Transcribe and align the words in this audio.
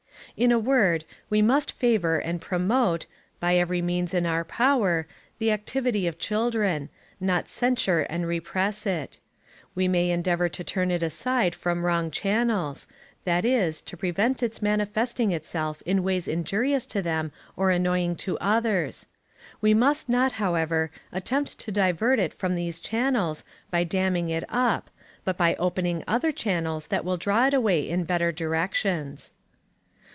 In 0.37 0.53
a 0.53 0.57
word, 0.57 1.03
we 1.29 1.41
must 1.41 1.73
favor 1.73 2.17
and 2.17 2.41
promote, 2.41 3.05
by 3.41 3.57
every 3.57 3.81
means 3.81 4.13
in 4.13 4.25
our 4.25 4.45
power, 4.45 5.05
the 5.39 5.51
activity 5.51 6.07
of 6.07 6.17
children, 6.17 6.89
not 7.19 7.49
censure 7.49 8.01
and 8.03 8.25
repress 8.25 8.85
it. 8.87 9.19
We 9.75 9.89
may 9.89 10.09
endeavor 10.09 10.47
to 10.47 10.63
turn 10.63 10.89
it 10.89 11.03
aside 11.03 11.53
from 11.53 11.83
wrong 11.85 12.11
channels 12.11 12.87
that 13.25 13.43
is, 13.43 13.81
to 13.81 13.97
prevent 13.97 14.41
its 14.41 14.61
manifesting 14.61 15.31
itself 15.33 15.81
in 15.85 16.01
ways 16.01 16.29
injurious 16.29 16.85
to 16.87 17.01
them 17.01 17.33
or 17.57 17.69
annoying 17.69 18.15
to 18.15 18.37
others. 18.39 19.07
We 19.59 19.73
must 19.73 20.07
not, 20.07 20.31
however, 20.33 20.91
attempt 21.11 21.59
to 21.59 21.73
divert 21.73 22.19
it 22.19 22.33
from 22.33 22.55
these 22.55 22.79
channels 22.79 23.43
by 23.69 23.83
damming 23.83 24.29
it 24.29 24.45
up, 24.47 24.89
but 25.25 25.37
by 25.37 25.55
opening 25.55 26.05
other 26.07 26.31
channels 26.31 26.87
that 26.87 27.03
will 27.03 27.17
draw 27.17 27.47
it 27.47 27.53
away 27.53 27.87
in 27.87 28.05
better 28.05 28.31
directions. 28.31 29.33